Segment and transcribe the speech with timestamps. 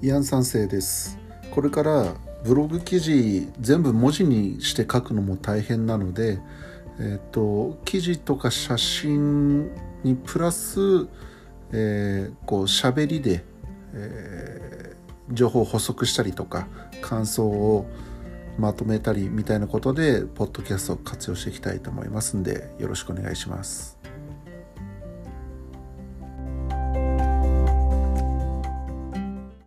[0.00, 1.18] イアン三世です
[1.50, 6.38] これからブログ記事全部文字にして書くのも大変なので、
[7.00, 9.70] えーと、記事とか写真
[10.04, 11.08] にプラス、
[11.72, 13.44] えー、こう喋りで、
[13.92, 16.68] えー、情報を補足したりとか
[17.02, 17.86] 感想を
[18.56, 23.97] まとめたりみたいなことでポッドキャストを活用していきたいと思いますんでよろしくお願いします。